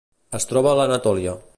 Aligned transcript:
Es 0.39 0.47
troba 0.53 0.71
a 0.73 0.79
l'Anatòlia. 0.81 1.37